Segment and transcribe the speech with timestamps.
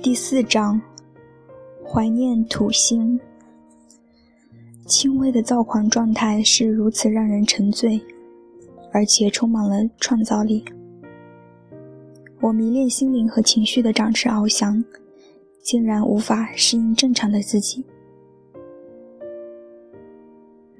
[0.00, 0.80] 第四章，
[1.84, 3.18] 怀念土星。
[4.86, 8.00] 轻微的躁狂状态是如此让人沉醉，
[8.92, 10.64] 而且充满了创造力。
[12.40, 14.82] 我迷恋心灵和情绪的展翅翱翔，
[15.60, 17.84] 竟然无法适应正常的自己。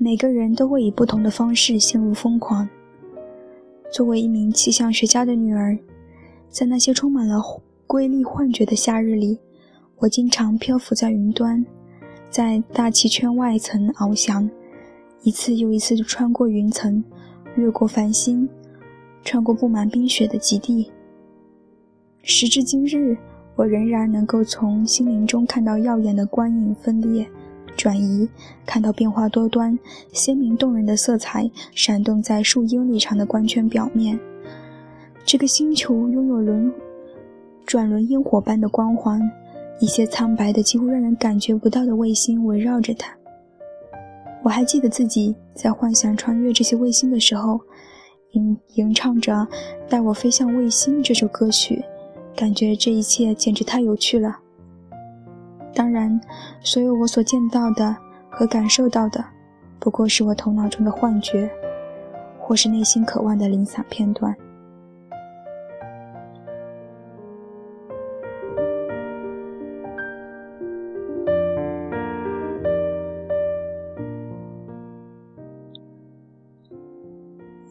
[0.00, 2.68] 每个人都会以不同的方式陷入疯狂。
[3.90, 5.76] 作为一名气象学家的女儿，
[6.48, 7.42] 在那些充满了
[7.84, 9.40] 瑰丽幻觉的夏日里，
[9.96, 11.66] 我经常漂浮在云端。
[12.30, 14.48] 在大气圈外层翱翔，
[15.22, 17.02] 一次又一次地穿过云层，
[17.56, 18.48] 越过繁星，
[19.24, 20.92] 穿过布满冰雪的极地。
[22.22, 23.16] 时至今日，
[23.56, 27.28] 我仍然能够从心灵中看到耀眼的光影分裂、
[27.78, 28.28] 转移，
[28.66, 29.78] 看到变化多端、
[30.12, 34.18] 鲜明动人的色彩闪动在数英里长的光圈表面。
[35.24, 36.70] 这个星球拥有轮
[37.64, 39.22] 转轮烟火般的光环。
[39.80, 43.16] 一些苍白的、几乎让人感觉不到的卫星围绕着它。
[44.42, 47.60] 我还记得自己在幻想穿越这些卫星的时候，
[48.32, 49.32] 吟吟唱着
[49.88, 51.84] 《带我飞向卫星》这首歌曲，
[52.34, 54.40] 感觉这一切简直太有趣了。
[55.78, 56.20] 当然，
[56.60, 57.96] 所有我所见到的
[58.28, 59.24] 和感受到的，
[59.78, 61.48] 不过是我头脑中的幻觉，
[62.36, 64.36] 或是内心渴望的零散片段。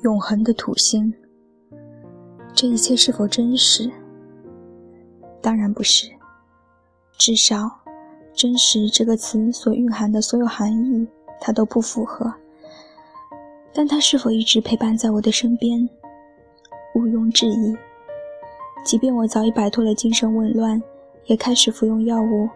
[0.03, 1.13] 永恒的土星，
[2.53, 3.91] 这一切是否真实？
[5.41, 6.09] 当然不是。
[7.17, 7.69] 至少
[8.38, 11.08] ，“真实”这个词所蕴含的所有含义，
[11.42, 12.32] 它都不符合。
[13.74, 15.90] 但它是否一直陪伴在我的身边？
[16.94, 17.76] 毋庸置疑。
[18.86, 20.82] 即便我早已摆脱了精神紊乱，
[21.26, 22.47] 也开始服用药物，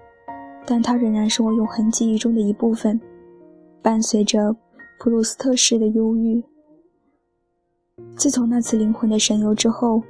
[0.68, 3.02] 但它仍然是我永恒记忆中的一部分，
[3.82, 4.56] 伴随着
[5.00, 6.44] 普鲁斯特式的忧郁。
[8.16, 10.04] 自从那次灵魂的神游之后，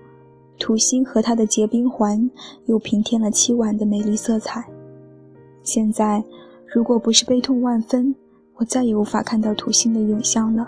[0.59, 2.29] 土星和他的结冰环
[2.65, 4.63] 又平添了凄婉的美丽色彩。
[5.63, 6.23] 现在，
[6.65, 8.15] 如果不是悲痛万分，
[8.55, 10.67] 我再也无法看到土星的影像了。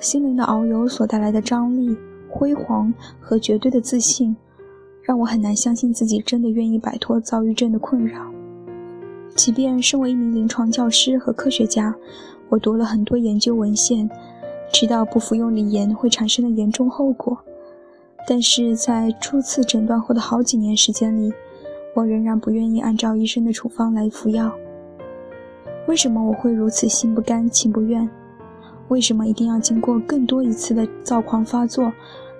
[0.00, 1.96] 心灵的遨游所带来的张力、
[2.28, 4.36] 辉煌和绝对的自信，
[5.02, 8.30] 让我很难相信自己真的愿意摆脱躁郁症的困扰。
[9.34, 11.94] 即便身为一名临床教师和科学家，
[12.48, 14.08] 我读了很多研究文献。
[14.72, 17.38] 知道不服用锂盐会产生的严重后果，
[18.26, 21.32] 但是在初次诊断后的好几年时间里，
[21.96, 24.54] 我仍然不愿意按照医生的处方来服药。
[25.88, 28.06] 为什么我会如此心不甘情不愿？
[28.88, 31.90] 为什么一定要经过更多一次的躁狂发作，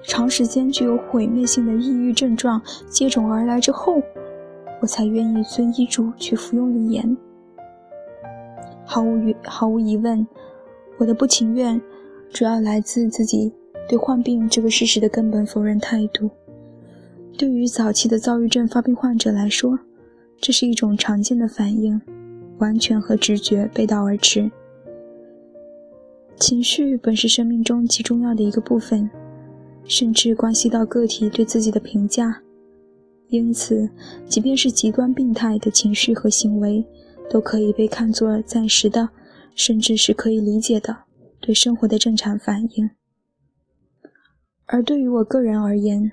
[0.03, 4.03] 长时间具有毁灭性的抑郁症状接踵而来之后，
[4.83, 7.17] 我才愿意遵医嘱去服用锂盐？
[8.84, 10.27] 毫无疑毫无疑问，
[10.99, 11.81] 我的不情愿。
[12.31, 13.55] 主要来自自己
[13.88, 16.28] 对患病这个事实的根本否认态度。
[17.38, 19.78] 对于早期的躁郁症发病患者来说，
[20.41, 22.00] 这是一种常见的反应，
[22.58, 24.50] 完全和直觉背道而驰。
[26.36, 29.10] 情绪本是生命中极重要的一个部分，
[29.84, 32.42] 甚至关系到个体对自己的评价。
[33.28, 33.91] 因此，
[34.26, 36.86] 即便是极端病态的情绪和行为，
[37.28, 39.10] 都可以被看作暂时的，
[39.54, 40.96] 甚至是可以理解的。
[41.41, 42.91] 对生活的正常反应，
[44.64, 46.10] 而对于我个人而言，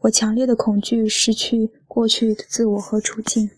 [0.00, 3.50] 我强烈的恐惧失去过去的自我和处境。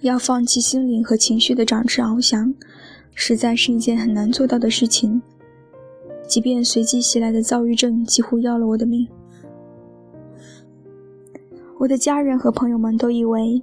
[0.00, 2.54] 要放弃心灵和情绪的展翅翱翔，
[3.14, 5.20] 实在是一件很难做到的事情。
[6.26, 9.06] 即便随即袭来的躁郁症几乎要了我的命，
[11.78, 13.62] 我的家人和朋友们都以为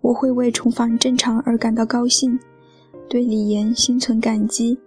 [0.00, 2.38] 我会为重返正常而感到高兴。
[3.08, 4.78] 对李岩心存感激，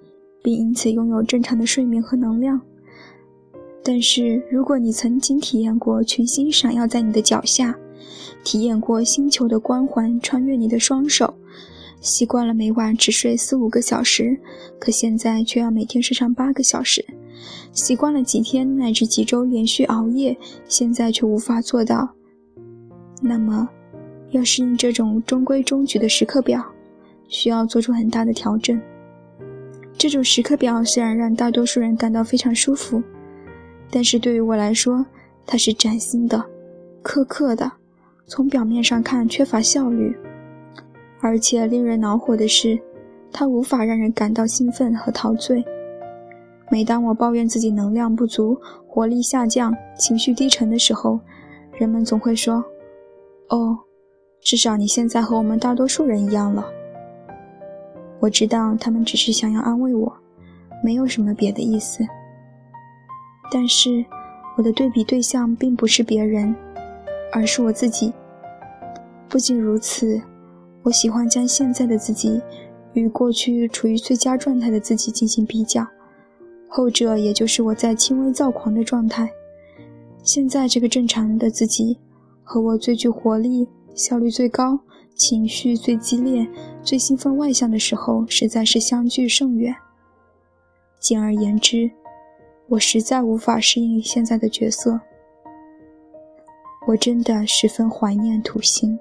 [0.43, 2.61] 并因此拥有正常的睡眠和能量。
[3.83, 7.77] 但是，如果你曾经体验过群星闪耀在你的脚下，
[8.43, 11.33] 体验过星球的光环穿越你的双手，
[11.99, 14.39] 习惯了每晚只睡四五个小时，
[14.79, 17.03] 可现在却要每天睡上八个小时；
[17.73, 20.37] 习惯了几天乃至几周连续熬夜，
[20.67, 22.09] 现在却无法做到，
[23.21, 23.67] 那么，
[24.29, 26.63] 要适应这种中规中矩的时刻表。
[27.33, 28.77] 需要做出很大的调整。
[29.97, 33.01] 这种时刻表虽然让大多数人感到非常舒服，
[33.91, 35.05] 但是对于我来说，
[35.45, 36.43] 它是崭新的、
[37.03, 37.69] 苛刻的。
[38.25, 40.15] 从表面上看，缺乏效率，
[41.19, 42.79] 而且令人恼火的是，
[43.29, 45.61] 它无法让人感到兴奋和陶醉。
[46.69, 48.57] 每当我抱怨自己能量不足、
[48.87, 51.19] 活力下降、情绪低沉的时候，
[51.77, 52.63] 人们总会说
[53.51, 53.77] ：“哦，
[54.39, 56.65] 至少你现在和我们大多数人一样了。”
[58.21, 60.13] 我知道他们只是想要安慰我，
[60.81, 62.01] 没有什么别的意思。
[63.53, 64.05] 但是，
[64.55, 66.55] 我的对比对象并不是别人，
[67.33, 68.13] 而是我自己。
[69.27, 70.21] 不仅如此，
[70.83, 72.41] 我喜欢将现在的自己
[72.93, 75.85] 与过去处于最佳状态的自己进行比较，
[76.69, 79.29] 后者也就是我在轻微躁狂的状态。
[80.23, 81.97] 现在这个正常的自己，
[82.43, 84.79] 和我最具活力、效率最高、
[85.13, 86.47] 情绪最激烈、
[86.83, 89.75] 最兴奋外向的时候，实在是相距甚远。
[90.99, 91.89] 简而言之，
[92.71, 94.97] 我实在无法适应现在的角色。
[96.87, 98.97] 我真的十分怀念土星。